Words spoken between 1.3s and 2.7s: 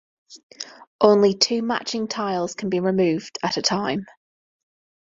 two matching tiles